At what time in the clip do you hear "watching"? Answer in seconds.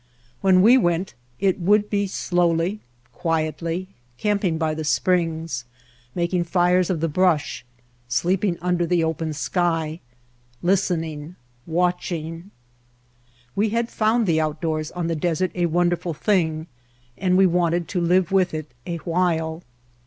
11.67-12.49